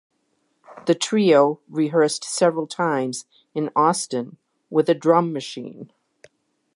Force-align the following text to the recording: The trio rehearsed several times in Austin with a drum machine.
The 0.87 0.95
trio 0.95 1.59
rehearsed 1.69 2.23
several 2.23 2.65
times 2.65 3.25
in 3.53 3.69
Austin 3.75 4.37
with 4.67 4.89
a 4.89 4.95
drum 4.95 5.31
machine. 5.31 5.91